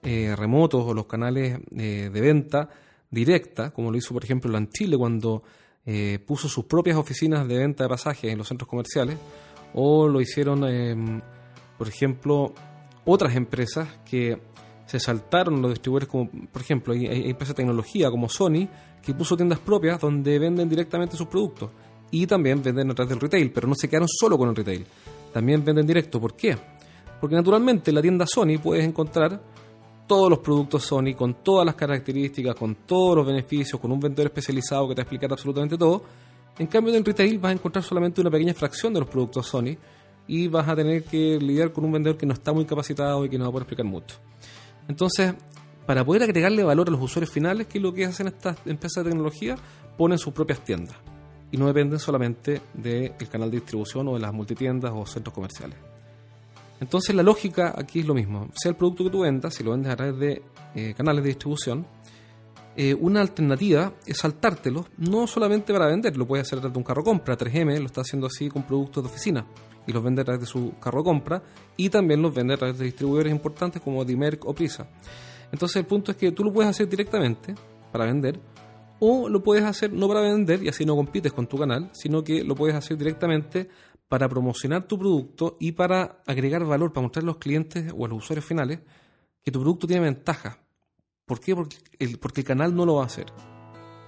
eh, 0.02 0.34
remotos 0.34 0.84
o 0.87 0.94
los 0.94 1.04
canales 1.04 1.60
eh, 1.76 2.08
de 2.10 2.20
venta 2.22 2.70
directa, 3.10 3.72
como 3.72 3.90
lo 3.90 3.99
hizo 3.99 4.14
por 4.14 4.25
ejemplo 4.25 4.56
en 4.56 4.70
Chile 4.70 4.96
cuando 4.96 5.43
eh, 5.84 6.19
puso 6.26 6.49
sus 6.49 6.64
propias 6.64 6.96
oficinas 6.96 7.46
de 7.46 7.58
venta 7.58 7.84
de 7.84 7.90
pasajes 7.90 8.32
en 8.32 8.38
los 8.38 8.49
centros 8.49 8.66
comerciales, 8.66 9.19
o 9.75 10.08
lo 10.08 10.22
hicieron, 10.22 10.64
em, 10.64 11.20
por 11.76 11.88
ejemplo, 11.88 12.54
otras 13.04 13.37
empresas 13.37 13.87
que 14.08 14.40
se 14.87 14.99
saltaron 14.99 15.60
los 15.60 15.72
distribuidores, 15.72 16.08
como 16.08 16.31
por 16.31 16.62
ejemplo, 16.62 16.94
hay, 16.94 17.06
hay 17.06 17.28
empresas 17.28 17.54
de 17.54 17.62
tecnología 17.64 18.10
como 18.10 18.31
Sony, 18.31 18.66
que 19.02 19.12
puso 19.12 19.37
tiendas 19.37 19.58
propias 19.58 20.00
donde 20.00 20.38
venden 20.38 20.70
directamente 20.70 21.19
sus 21.19 21.26
productos 21.26 21.69
y 22.10 22.26
también 22.26 22.62
venden 22.62 22.90
a 22.90 22.94
través 22.94 23.10
del 23.10 23.20
retail, 23.20 23.52
pero 23.52 23.69
no 23.69 23.75
se 23.75 23.90
quedaron 23.90 24.08
solo 24.08 24.38
con 24.38 24.49
el 24.49 24.56
retail, 24.56 24.87
también 25.34 25.62
venden 25.62 25.87
directo. 25.87 26.19
¿Por 26.19 26.34
qué? 26.34 26.56
Porque 27.22 27.36
naturalmente 27.36 27.92
en 27.92 27.94
la 27.94 28.02
tienda 28.02 28.26
Sony 28.26 28.58
puedes 28.60 28.84
encontrar 28.84 29.40
todos 30.08 30.28
los 30.28 30.40
productos 30.40 30.82
Sony, 30.82 31.14
con 31.16 31.34
todas 31.34 31.64
las 31.64 31.76
características, 31.76 32.56
con 32.56 32.75
todos 32.75 33.18
los 33.18 33.25
beneficios, 33.25 33.80
con 33.80 33.92
un 33.92 34.00
vendedor 34.00 34.26
especializado 34.26 34.88
que 34.88 34.97
te 34.97 35.04
va 35.04 35.35
absolutamente 35.35 35.78
todo. 35.78 36.02
En 36.58 36.66
cambio, 36.66 36.92
en 36.92 37.04
retail 37.04 37.38
vas 37.38 37.50
a 37.50 37.52
encontrar 37.52 37.85
solamente 37.85 38.20
una 38.20 38.28
pequeña 38.28 38.52
fracción 38.54 38.92
de 38.92 38.99
los 38.99 39.08
productos 39.08 39.47
Sony 39.47 39.76
y 40.26 40.49
vas 40.49 40.68
a 40.68 40.75
tener 40.75 41.04
que 41.04 41.38
lidiar 41.38 41.73
con 41.73 41.85
un 41.85 41.92
vendedor 41.92 42.18
que 42.18 42.26
no 42.26 42.35
está 42.35 42.52
muy 42.52 42.64
capacitado 42.64 43.25
y 43.25 43.28
que 43.28 43.38
no 43.38 43.44
va 43.44 43.50
a 43.50 43.52
poder 43.52 43.62
explicar 43.66 43.87
mucho. 43.87 44.16
Entonces, 44.88 45.32
para 45.87 46.04
poder 46.04 46.25
agregarle 46.25 46.64
valor 46.64 46.88
a 46.88 46.90
los 46.90 47.00
usuarios 47.00 47.30
finales, 47.30 47.68
que 47.68 47.78
es 47.78 47.85
lo 47.85 47.94
que 47.94 48.04
hacen 48.04 48.26
estas 48.26 48.56
empresas 48.66 49.04
de 49.04 49.11
tecnología, 49.11 49.54
ponen 49.97 50.18
sus 50.18 50.35
propias 50.35 50.64
tiendas 50.64 50.97
y 51.52 51.56
no 51.56 51.68
dependen 51.68 52.00
solamente 52.00 52.61
del 52.75 53.14
canal 53.30 53.49
de 53.49 53.58
distribución 53.58 54.08
o 54.08 54.14
de 54.14 54.18
las 54.18 54.35
multitiendas 54.35 54.90
o 54.92 55.06
centros 55.06 55.32
comerciales. 55.32 55.91
Entonces 56.82 57.14
la 57.14 57.22
lógica 57.22 57.72
aquí 57.78 58.00
es 58.00 58.06
lo 58.06 58.12
mismo. 58.12 58.48
Sea 58.54 58.70
el 58.70 58.76
producto 58.76 59.04
que 59.04 59.10
tú 59.10 59.20
vendas, 59.20 59.54
si 59.54 59.62
lo 59.62 59.70
vendes 59.70 59.92
a 59.92 59.96
través 59.96 60.18
de 60.18 60.42
eh, 60.74 60.94
canales 60.96 61.22
de 61.22 61.28
distribución, 61.28 61.86
eh, 62.74 62.92
una 62.92 63.20
alternativa 63.20 63.92
es 64.04 64.18
saltártelo, 64.18 64.86
no 64.98 65.28
solamente 65.28 65.72
para 65.72 65.86
vender, 65.86 66.16
lo 66.16 66.26
puedes 66.26 66.44
hacer 66.44 66.58
a 66.58 66.62
través 66.62 66.72
de 66.74 66.78
un 66.78 66.84
carro 66.84 67.04
compra. 67.04 67.38
3M 67.38 67.78
lo 67.78 67.86
está 67.86 68.00
haciendo 68.00 68.26
así 68.26 68.48
con 68.48 68.64
productos 68.64 69.04
de 69.04 69.10
oficina 69.10 69.46
y 69.86 69.92
los 69.92 70.02
vende 70.02 70.22
a 70.22 70.24
través 70.24 70.40
de 70.40 70.46
su 70.48 70.72
carro 70.80 71.04
compra 71.04 71.40
y 71.76 71.88
también 71.88 72.20
los 72.20 72.34
vende 72.34 72.54
a 72.54 72.56
través 72.56 72.76
de 72.78 72.86
distribuidores 72.86 73.30
importantes 73.30 73.80
como 73.80 74.04
Dimerc 74.04 74.44
o 74.44 74.52
Prisa. 74.52 74.88
Entonces 75.52 75.76
el 75.76 75.86
punto 75.86 76.10
es 76.10 76.16
que 76.16 76.32
tú 76.32 76.42
lo 76.42 76.52
puedes 76.52 76.68
hacer 76.68 76.88
directamente 76.88 77.54
para 77.92 78.06
vender 78.06 78.40
o 78.98 79.28
lo 79.28 79.40
puedes 79.40 79.62
hacer 79.62 79.92
no 79.92 80.08
para 80.08 80.20
vender 80.22 80.64
y 80.64 80.68
así 80.68 80.84
no 80.84 80.96
compites 80.96 81.32
con 81.32 81.46
tu 81.46 81.58
canal, 81.58 81.90
sino 81.92 82.24
que 82.24 82.42
lo 82.42 82.56
puedes 82.56 82.74
hacer 82.74 82.96
directamente 82.96 83.68
para 84.12 84.28
promocionar 84.28 84.87
tu 84.87 84.99
producto 84.99 85.57
y 85.59 85.73
para 85.73 86.23
agregar 86.26 86.66
valor, 86.66 86.92
para 86.92 87.00
mostrar 87.00 87.23
a 87.23 87.26
los 87.28 87.38
clientes 87.38 87.90
o 87.97 88.04
a 88.04 88.09
los 88.11 88.19
usuarios 88.19 88.45
finales 88.45 88.81
que 89.42 89.50
tu 89.50 89.59
producto 89.59 89.87
tiene 89.87 90.02
ventaja. 90.02 90.59
¿Por 91.25 91.40
qué? 91.40 91.57
Porque 91.57 91.78
el, 91.99 92.19
porque 92.19 92.42
el 92.42 92.47
canal 92.47 92.76
no 92.76 92.85
lo 92.85 92.97
va 92.97 93.04
a 93.04 93.07
hacer. 93.07 93.25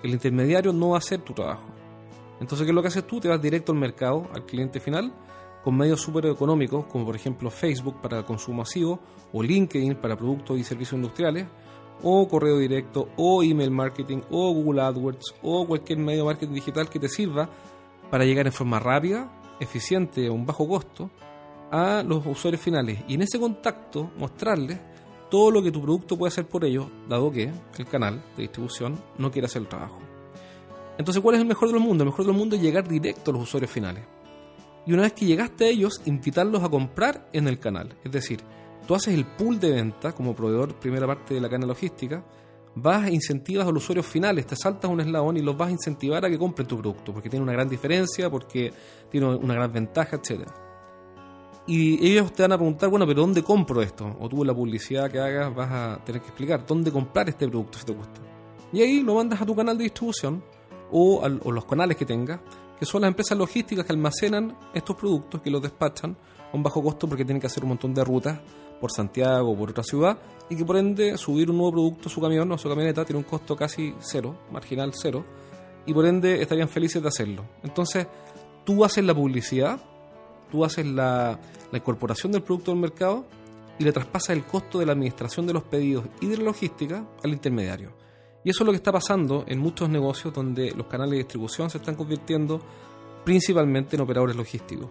El 0.02 0.10
intermediario 0.10 0.74
no 0.74 0.90
va 0.90 0.96
a 0.96 0.98
hacer 0.98 1.22
tu 1.22 1.32
trabajo. 1.32 1.70
Entonces, 2.38 2.66
¿qué 2.66 2.70
es 2.72 2.74
lo 2.74 2.82
que 2.82 2.88
haces 2.88 3.06
tú? 3.06 3.18
Te 3.18 3.28
vas 3.28 3.40
directo 3.40 3.72
al 3.72 3.78
mercado, 3.78 4.28
al 4.34 4.44
cliente 4.44 4.78
final, 4.78 5.10
con 5.64 5.74
medios 5.74 6.02
súper 6.02 6.26
económicos, 6.26 6.84
como 6.84 7.06
por 7.06 7.16
ejemplo 7.16 7.48
Facebook 7.48 8.02
para 8.02 8.26
consumo 8.26 8.58
masivo, 8.58 9.00
o 9.32 9.42
LinkedIn 9.42 9.94
para 10.02 10.18
productos 10.18 10.58
y 10.58 10.64
servicios 10.64 10.98
industriales, 10.98 11.46
o 12.02 12.28
correo 12.28 12.58
directo, 12.58 13.08
o 13.16 13.42
email 13.42 13.70
marketing, 13.70 14.20
o 14.30 14.52
Google 14.52 14.82
AdWords, 14.82 15.34
o 15.40 15.66
cualquier 15.66 15.98
medio 15.98 16.24
de 16.24 16.26
marketing 16.26 16.52
digital 16.52 16.90
que 16.90 16.98
te 16.98 17.08
sirva 17.08 17.48
para 18.10 18.26
llegar 18.26 18.46
en 18.46 18.52
forma 18.52 18.78
rápida 18.78 19.40
eficiente 19.60 20.26
a 20.26 20.32
un 20.32 20.46
bajo 20.46 20.68
costo 20.68 21.10
a 21.70 22.02
los 22.02 22.24
usuarios 22.26 22.62
finales 22.62 23.00
y 23.08 23.14
en 23.14 23.22
ese 23.22 23.38
contacto 23.38 24.10
mostrarles 24.16 24.78
todo 25.30 25.50
lo 25.50 25.62
que 25.62 25.72
tu 25.72 25.82
producto 25.82 26.16
puede 26.16 26.28
hacer 26.28 26.46
por 26.46 26.64
ellos, 26.64 26.86
dado 27.08 27.30
que 27.30 27.50
el 27.78 27.86
canal 27.86 28.22
de 28.36 28.42
distribución 28.42 28.96
no 29.18 29.30
quiere 29.30 29.46
hacer 29.46 29.62
el 29.62 29.68
trabajo. 29.68 30.00
Entonces, 30.96 31.20
¿cuál 31.22 31.34
es 31.34 31.40
el 31.40 31.48
mejor 31.48 31.68
de 31.68 31.74
los 31.74 31.82
mundos? 31.82 32.02
El 32.02 32.10
mejor 32.10 32.24
de 32.24 32.30
los 32.30 32.38
mundos 32.38 32.58
es 32.58 32.64
llegar 32.64 32.86
directo 32.86 33.30
a 33.30 33.34
los 33.34 33.42
usuarios 33.42 33.70
finales. 33.70 34.04
Y 34.86 34.92
una 34.92 35.02
vez 35.02 35.14
que 35.14 35.26
llegaste 35.26 35.64
a 35.64 35.68
ellos, 35.68 36.00
invitarlos 36.04 36.62
a 36.62 36.68
comprar 36.68 37.28
en 37.32 37.48
el 37.48 37.58
canal. 37.58 37.96
Es 38.04 38.12
decir, 38.12 38.40
tú 38.86 38.94
haces 38.94 39.14
el 39.14 39.24
pool 39.24 39.58
de 39.58 39.72
venta 39.72 40.12
como 40.12 40.36
proveedor, 40.36 40.74
primera 40.74 41.06
parte 41.06 41.34
de 41.34 41.40
la 41.40 41.48
cadena 41.48 41.66
logística, 41.66 42.22
vas 42.74 43.04
a 43.04 43.10
incentivas 43.10 43.66
a 43.66 43.70
los 43.70 43.82
usuarios 43.82 44.06
finales, 44.06 44.46
te 44.46 44.56
saltas 44.56 44.90
un 44.90 45.00
eslabón 45.00 45.36
y 45.36 45.42
los 45.42 45.56
vas 45.56 45.68
a 45.68 45.72
incentivar 45.72 46.24
a 46.24 46.30
que 46.30 46.38
compren 46.38 46.66
tu 46.66 46.78
producto, 46.78 47.12
porque 47.12 47.28
tiene 47.28 47.42
una 47.42 47.52
gran 47.52 47.68
diferencia, 47.68 48.30
porque 48.30 48.72
tiene 49.10 49.26
una 49.26 49.54
gran 49.54 49.72
ventaja, 49.72 50.16
etc. 50.16 50.48
Y 51.66 52.06
ellos 52.06 52.32
te 52.32 52.42
van 52.42 52.52
a 52.52 52.58
preguntar, 52.58 52.90
bueno, 52.90 53.06
pero 53.06 53.22
¿dónde 53.22 53.42
compro 53.42 53.80
esto? 53.80 54.16
O 54.20 54.28
tú 54.28 54.44
la 54.44 54.54
publicidad 54.54 55.10
que 55.10 55.18
hagas 55.18 55.54
vas 55.54 55.70
a 55.70 56.04
tener 56.04 56.20
que 56.20 56.28
explicar 56.28 56.66
dónde 56.66 56.92
comprar 56.92 57.28
este 57.28 57.48
producto 57.48 57.78
si 57.78 57.86
te 57.86 57.92
gusta. 57.92 58.20
Y 58.72 58.82
ahí 58.82 59.00
lo 59.02 59.14
mandas 59.14 59.40
a 59.40 59.46
tu 59.46 59.54
canal 59.54 59.78
de 59.78 59.84
distribución 59.84 60.42
o, 60.90 61.24
a, 61.24 61.28
los 61.28 61.64
canales 61.64 61.96
que 61.96 62.04
tengas, 62.04 62.40
que 62.78 62.84
son 62.84 63.02
las 63.02 63.08
empresas 63.08 63.38
logísticas 63.38 63.86
que 63.86 63.92
almacenan 63.92 64.56
estos 64.74 64.96
productos, 64.96 65.40
que 65.40 65.50
los 65.50 65.62
despachan 65.62 66.16
a 66.52 66.56
un 66.56 66.62
bajo 66.62 66.82
costo 66.82 67.08
porque 67.08 67.24
tienen 67.24 67.40
que 67.40 67.46
hacer 67.46 67.62
un 67.62 67.70
montón 67.70 67.94
de 67.94 68.04
rutas 68.04 68.38
por 68.84 68.92
Santiago 68.92 69.50
o 69.50 69.56
por 69.56 69.70
otra 69.70 69.82
ciudad 69.82 70.18
y 70.50 70.56
que 70.56 70.64
por 70.66 70.76
ende 70.76 71.16
subir 71.16 71.50
un 71.50 71.56
nuevo 71.56 71.72
producto 71.72 72.10
a 72.10 72.12
su 72.12 72.20
camión 72.20 72.52
o 72.52 72.54
a 72.54 72.58
su 72.58 72.68
camioneta 72.68 73.02
tiene 73.02 73.16
un 73.16 73.24
costo 73.24 73.56
casi 73.56 73.94
cero, 73.98 74.36
marginal 74.52 74.92
cero, 74.92 75.24
y 75.86 75.94
por 75.94 76.04
ende 76.04 76.42
estarían 76.42 76.68
felices 76.68 77.00
de 77.00 77.08
hacerlo. 77.08 77.46
Entonces, 77.62 78.06
tú 78.62 78.84
haces 78.84 79.02
la 79.02 79.14
publicidad, 79.14 79.80
tú 80.50 80.66
haces 80.66 80.84
la, 80.84 81.40
la 81.72 81.78
incorporación 81.78 82.30
del 82.32 82.42
producto 82.42 82.72
al 82.72 82.76
mercado 82.76 83.24
y 83.78 83.84
le 83.84 83.92
traspasas 83.92 84.36
el 84.36 84.44
costo 84.44 84.78
de 84.80 84.84
la 84.84 84.92
administración 84.92 85.46
de 85.46 85.54
los 85.54 85.62
pedidos 85.62 86.04
y 86.20 86.26
de 86.26 86.36
la 86.36 86.44
logística 86.44 87.06
al 87.22 87.32
intermediario. 87.32 87.92
Y 88.44 88.50
eso 88.50 88.64
es 88.64 88.66
lo 88.66 88.72
que 88.72 88.76
está 88.76 88.92
pasando 88.92 89.46
en 89.48 89.60
muchos 89.60 89.88
negocios 89.88 90.34
donde 90.34 90.72
los 90.72 90.88
canales 90.88 91.12
de 91.12 91.18
distribución 91.20 91.70
se 91.70 91.78
están 91.78 91.94
convirtiendo 91.94 92.60
principalmente 93.24 93.96
en 93.96 94.02
operadores 94.02 94.36
logísticos. 94.36 94.90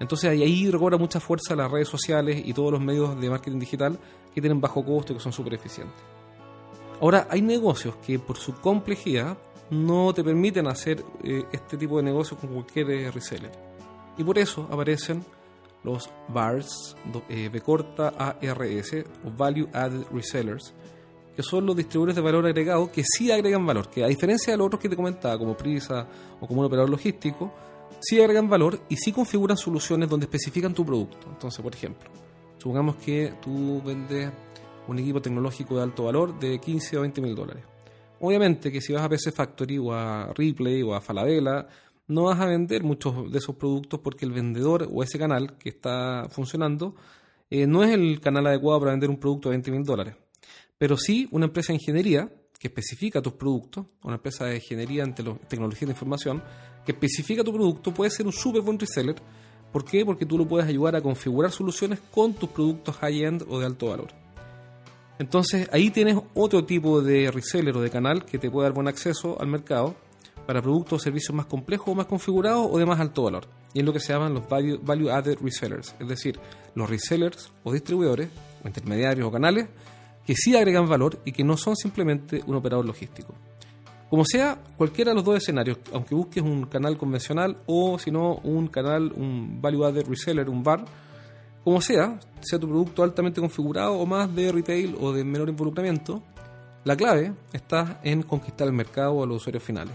Entonces 0.00 0.30
ahí 0.30 0.70
recobra 0.70 0.96
mucha 0.96 1.20
fuerza 1.20 1.54
las 1.54 1.70
redes 1.70 1.88
sociales 1.88 2.42
y 2.44 2.52
todos 2.52 2.72
los 2.72 2.80
medios 2.80 3.20
de 3.20 3.30
marketing 3.30 3.58
digital 3.58 3.98
que 4.34 4.40
tienen 4.40 4.60
bajo 4.60 4.84
costo 4.84 5.12
y 5.12 5.16
que 5.16 5.22
son 5.22 5.32
súper 5.32 5.54
eficientes. 5.54 5.96
Ahora, 7.00 7.26
hay 7.30 7.42
negocios 7.42 7.96
que 7.96 8.18
por 8.18 8.36
su 8.36 8.54
complejidad 8.54 9.36
no 9.70 10.12
te 10.12 10.22
permiten 10.22 10.66
hacer 10.68 11.04
eh, 11.24 11.44
este 11.50 11.76
tipo 11.76 11.96
de 11.96 12.04
negocios 12.04 12.38
con 12.38 12.50
cualquier 12.50 12.90
eh, 12.90 13.10
reseller. 13.10 13.50
Y 14.18 14.24
por 14.24 14.38
eso 14.38 14.68
aparecen 14.70 15.24
los 15.82 16.10
VARs, 16.28 16.96
eh, 17.28 17.48
B 17.52 17.60
corta 17.60 18.08
ARS, 18.08 18.94
o 19.24 19.30
Value 19.36 19.68
Added 19.72 20.04
Resellers, 20.12 20.72
que 21.34 21.42
son 21.42 21.66
los 21.66 21.76
distribuidores 21.76 22.14
de 22.14 22.22
valor 22.22 22.46
agregado 22.46 22.92
que 22.92 23.02
sí 23.02 23.32
agregan 23.32 23.66
valor, 23.66 23.88
que 23.88 24.04
a 24.04 24.08
diferencia 24.08 24.52
de 24.52 24.58
los 24.58 24.66
otros 24.66 24.80
que 24.80 24.88
te 24.88 24.96
comentaba, 24.96 25.38
como 25.38 25.56
Prisa 25.56 26.06
o 26.40 26.46
como 26.46 26.60
un 26.60 26.66
operador 26.66 26.90
logístico, 26.90 27.52
sí 28.02 28.20
agregan 28.20 28.48
valor 28.48 28.80
y 28.88 28.96
sí 28.96 29.12
configuran 29.12 29.56
soluciones 29.56 30.08
donde 30.08 30.26
especifican 30.26 30.74
tu 30.74 30.84
producto. 30.84 31.28
Entonces, 31.30 31.62
por 31.62 31.74
ejemplo, 31.74 32.10
supongamos 32.58 32.96
que 32.96 33.34
tú 33.40 33.80
vendes 33.82 34.30
un 34.88 34.98
equipo 34.98 35.22
tecnológico 35.22 35.76
de 35.76 35.82
alto 35.84 36.04
valor 36.04 36.38
de 36.38 36.58
15 36.58 36.98
o 36.98 37.00
20 37.02 37.20
mil 37.20 37.34
dólares. 37.34 37.64
Obviamente 38.20 38.70
que 38.70 38.80
si 38.80 38.92
vas 38.92 39.02
a 39.02 39.08
PC 39.08 39.32
Factory 39.32 39.78
o 39.78 39.92
a 39.92 40.32
Replay 40.34 40.82
o 40.82 40.94
a 40.94 41.00
Falabella, 41.00 41.66
no 42.08 42.24
vas 42.24 42.40
a 42.40 42.46
vender 42.46 42.82
muchos 42.82 43.30
de 43.30 43.38
esos 43.38 43.56
productos 43.56 44.00
porque 44.00 44.24
el 44.24 44.32
vendedor 44.32 44.88
o 44.92 45.02
ese 45.02 45.18
canal 45.18 45.56
que 45.56 45.70
está 45.70 46.28
funcionando 46.30 46.94
eh, 47.50 47.66
no 47.66 47.82
es 47.84 47.90
el 47.90 48.20
canal 48.20 48.46
adecuado 48.46 48.80
para 48.80 48.92
vender 48.92 49.10
un 49.10 49.18
producto 49.18 49.48
de 49.48 49.56
20 49.56 49.70
mil 49.70 49.84
dólares. 49.84 50.16
Pero 50.78 50.96
sí 50.96 51.28
una 51.30 51.46
empresa 51.46 51.72
de 51.72 51.78
ingeniería 51.78 52.28
que 52.62 52.68
especifica 52.68 53.20
tus 53.20 53.32
productos, 53.32 53.86
una 54.04 54.14
empresa 54.14 54.44
de 54.44 54.54
ingeniería 54.54 55.02
en 55.02 55.12
tecnología 55.12 55.84
de 55.84 55.94
información, 55.94 56.40
que 56.86 56.92
especifica 56.92 57.42
tu 57.42 57.52
producto, 57.52 57.92
puede 57.92 58.08
ser 58.08 58.24
un 58.24 58.32
súper 58.32 58.62
buen 58.62 58.78
reseller. 58.78 59.16
¿Por 59.72 59.84
qué? 59.84 60.04
Porque 60.04 60.24
tú 60.24 60.38
lo 60.38 60.46
puedes 60.46 60.68
ayudar 60.68 60.94
a 60.94 61.00
configurar 61.00 61.50
soluciones 61.50 61.98
con 62.12 62.34
tus 62.34 62.50
productos 62.50 62.94
high-end 62.98 63.46
o 63.48 63.58
de 63.58 63.66
alto 63.66 63.88
valor. 63.88 64.10
Entonces 65.18 65.68
ahí 65.72 65.90
tienes 65.90 66.16
otro 66.34 66.64
tipo 66.64 67.02
de 67.02 67.32
reseller 67.32 67.76
o 67.76 67.80
de 67.80 67.90
canal 67.90 68.24
que 68.24 68.38
te 68.38 68.48
puede 68.48 68.66
dar 68.66 68.74
buen 68.74 68.86
acceso 68.86 69.40
al 69.40 69.48
mercado 69.48 69.96
para 70.46 70.62
productos 70.62 71.00
o 71.00 71.02
servicios 71.02 71.34
más 71.34 71.46
complejos 71.46 71.88
o 71.88 71.96
más 71.96 72.06
configurados 72.06 72.68
o 72.70 72.78
de 72.78 72.86
más 72.86 73.00
alto 73.00 73.24
valor. 73.24 73.48
Y 73.74 73.80
es 73.80 73.84
lo 73.84 73.92
que 73.92 73.98
se 73.98 74.12
llaman 74.12 74.34
los 74.34 74.48
value, 74.48 75.10
added 75.10 75.38
resellers, 75.40 75.96
es 75.98 76.06
decir, 76.06 76.38
los 76.76 76.88
resellers 76.88 77.50
o 77.64 77.72
distribuidores 77.72 78.28
o 78.62 78.68
intermediarios 78.68 79.26
o 79.26 79.32
canales 79.32 79.66
que 80.26 80.34
sí 80.34 80.56
agregan 80.56 80.88
valor 80.88 81.20
y 81.24 81.32
que 81.32 81.44
no 81.44 81.56
son 81.56 81.76
simplemente 81.76 82.42
un 82.46 82.56
operador 82.56 82.84
logístico. 82.86 83.34
Como 84.08 84.24
sea, 84.24 84.58
cualquiera 84.76 85.12
de 85.12 85.14
los 85.14 85.24
dos 85.24 85.36
escenarios, 85.38 85.78
aunque 85.92 86.14
busques 86.14 86.42
un 86.42 86.66
canal 86.66 86.98
convencional 86.98 87.56
o 87.66 87.98
si 87.98 88.10
no 88.10 88.34
un 88.44 88.68
canal, 88.68 89.10
un 89.16 89.60
value 89.62 89.84
added 89.84 90.06
reseller, 90.06 90.50
un 90.50 90.62
bar, 90.62 90.84
como 91.64 91.80
sea, 91.80 92.20
sea 92.40 92.58
tu 92.58 92.68
producto 92.68 93.02
altamente 93.02 93.40
configurado 93.40 93.94
o 93.94 94.04
más 94.04 94.34
de 94.34 94.52
retail 94.52 94.96
o 95.00 95.12
de 95.12 95.24
menor 95.24 95.48
involucramiento, 95.48 96.22
la 96.84 96.96
clave 96.96 97.32
está 97.52 98.00
en 98.02 98.22
conquistar 98.22 98.66
el 98.66 98.74
mercado 98.74 99.22
a 99.22 99.26
los 99.26 99.36
usuarios 99.38 99.62
finales. 99.62 99.94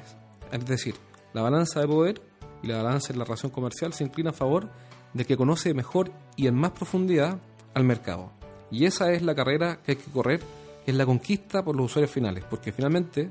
Es 0.51 0.65
decir, 0.65 0.95
la 1.33 1.41
balanza 1.41 1.81
de 1.81 1.87
poder 1.87 2.21
y 2.63 2.67
la 2.67 2.81
balanza 2.81 3.13
en 3.13 3.19
la 3.19 3.25
relación 3.25 3.51
comercial 3.51 3.93
se 3.93 4.03
inclina 4.03 4.31
a 4.31 4.33
favor 4.33 4.69
de 5.13 5.25
que 5.25 5.37
conoce 5.37 5.73
mejor 5.73 6.11
y 6.35 6.47
en 6.47 6.55
más 6.55 6.71
profundidad 6.71 7.39
al 7.73 7.83
mercado. 7.83 8.36
Y 8.71 8.85
esa 8.85 9.11
es 9.11 9.21
la 9.21 9.35
carrera 9.35 9.79
que 9.83 9.93
hay 9.93 9.97
que 9.97 10.11
correr, 10.11 10.39
que 10.85 10.91
es 10.91 10.97
la 10.97 11.05
conquista 11.05 11.63
por 11.63 11.75
los 11.75 11.87
usuarios 11.87 12.11
finales, 12.11 12.45
porque 12.49 12.71
finalmente 12.71 13.29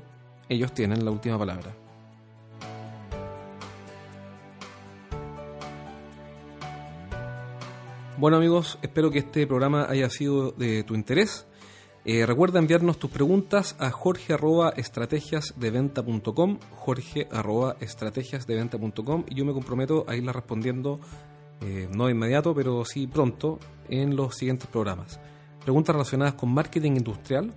ellos 0.49 0.73
tienen 0.73 1.03
la 1.03 1.11
última 1.11 1.37
palabra. 1.37 1.75
Bueno 8.17 8.37
amigos, 8.37 8.79
espero 8.81 9.11
que 9.11 9.19
este 9.19 9.45
programa 9.45 9.85
haya 9.87 10.09
sido 10.09 10.51
de 10.51 10.83
tu 10.83 10.95
interés. 10.95 11.45
Eh, 12.03 12.25
recuerda 12.25 12.57
enviarnos 12.57 12.97
tus 12.97 13.11
preguntas 13.11 13.75
a 13.77 13.91
jorge.estrategiasdeventa.com 13.91 16.57
jorge.estrategiasdeventa.com 16.77 19.25
y 19.27 19.35
yo 19.35 19.45
me 19.45 19.53
comprometo 19.53 20.03
a 20.07 20.15
irla 20.15 20.31
respondiendo 20.31 20.99
eh, 21.61 21.87
no 21.91 22.09
inmediato, 22.09 22.53
pero 22.53 22.83
sí 22.85 23.07
pronto 23.07 23.59
en 23.89 24.15
los 24.15 24.35
siguientes 24.35 24.67
programas. 24.67 25.19
Preguntas 25.63 25.95
relacionadas 25.95 26.35
con 26.35 26.53
marketing 26.53 26.93
industrial, 26.93 27.53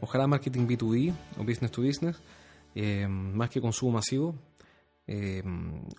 ojalá 0.00 0.26
marketing 0.26 0.66
B2B 0.66 1.14
o 1.38 1.44
business 1.44 1.70
to 1.70 1.82
business, 1.82 2.22
eh, 2.74 3.06
más 3.08 3.50
que 3.50 3.60
consumo 3.60 3.92
masivo, 3.92 4.34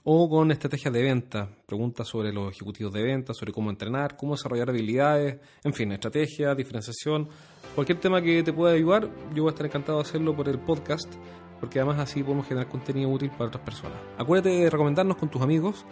o 0.03 0.29
con 0.29 0.51
estrategias 0.51 0.91
de 0.91 1.03
venta, 1.03 1.47
preguntas 1.67 2.07
sobre 2.07 2.33
los 2.33 2.51
ejecutivos 2.51 2.91
de 2.91 3.03
venta, 3.03 3.35
sobre 3.35 3.53
cómo 3.53 3.69
entrenar, 3.69 4.17
cómo 4.17 4.33
desarrollar 4.33 4.69
habilidades, 4.69 5.38
en 5.63 5.74
fin, 5.75 5.91
estrategia, 5.91 6.55
diferenciación 6.55 7.29
Cualquier 7.75 8.00
tema 8.00 8.21
que 8.21 8.41
te 8.41 8.53
pueda 8.53 8.74
ayudar, 8.74 9.09
yo 9.33 9.43
voy 9.43 9.50
a 9.50 9.51
estar 9.51 9.65
encantado 9.65 9.97
de 9.97 10.03
hacerlo 10.03 10.33
por 10.33 10.47
el 10.47 10.57
podcast, 10.59 11.13
porque 11.59 11.79
además 11.79 12.00
así 12.00 12.24
podemos 12.24 12.47
generar 12.47 12.69
contenido 12.69 13.09
útil 13.09 13.29
para 13.31 13.47
otras 13.47 13.65
personas. 13.65 13.97
Acuérdate 14.17 14.50
de 14.51 14.69
recomendarnos 14.69 15.17
con 15.17 15.27
tus 15.27 15.41
amigos, 15.41 15.85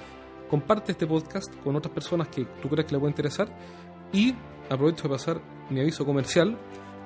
comparte 0.54 0.92
este 0.92 1.08
podcast 1.08 1.52
con 1.64 1.76
otras 1.76 1.92
personas 1.92 2.28
que 2.28 2.46
tú 2.62 2.70
creas 2.70 2.86
que 2.86 2.94
le 2.94 3.00
puede 3.00 3.10
interesar 3.10 3.48
y 4.12 4.36
aprovecho 4.70 5.08
de 5.08 5.10
pasar 5.10 5.42
mi 5.72 5.80
aviso 5.80 6.06
comercial, 6.06 6.56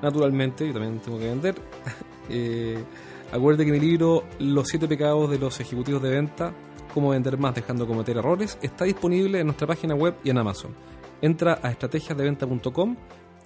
naturalmente, 0.01 0.67
yo 0.67 0.73
también 0.73 0.99
tengo 0.99 1.17
que 1.17 1.29
vender. 1.29 1.55
eh, 2.29 2.83
acuérdate 3.31 3.65
que 3.65 3.71
mi 3.71 3.79
libro 3.79 4.25
Los 4.39 4.67
siete 4.67 4.85
pecados 4.85 5.29
de 5.29 5.39
los 5.39 5.57
ejecutivos 5.61 6.01
de 6.01 6.09
venta, 6.09 6.53
cómo 6.93 7.11
vender 7.11 7.37
más 7.37 7.55
dejando 7.55 7.85
de 7.85 7.93
cometer 7.93 8.17
errores, 8.17 8.57
está 8.61 8.83
disponible 8.83 9.39
en 9.39 9.45
nuestra 9.45 9.65
página 9.65 9.95
web 9.95 10.15
y 10.25 10.29
en 10.29 10.39
Amazon. 10.39 10.75
Entra 11.21 11.57
a 11.63 11.71
estrategiasdeventa.com 11.71 12.97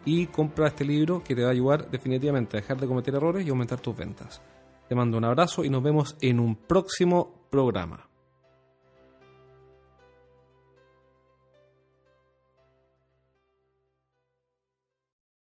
y 0.03 0.25
compra 0.25 0.69
este 0.69 0.83
libro 0.83 1.21
que 1.23 1.35
te 1.35 1.43
va 1.43 1.49
a 1.49 1.51
ayudar 1.51 1.91
definitivamente 1.91 2.57
a 2.57 2.61
dejar 2.61 2.79
de 2.79 2.87
cometer 2.87 3.13
errores 3.13 3.45
y 3.45 3.51
aumentar 3.51 3.79
tus 3.79 3.95
ventas. 3.95 4.41
Te 4.89 4.95
mando 4.95 5.19
un 5.19 5.25
abrazo 5.25 5.63
y 5.63 5.69
nos 5.69 5.83
vemos 5.83 6.17
en 6.21 6.39
un 6.39 6.55
próximo 6.55 7.45
programa. 7.51 8.10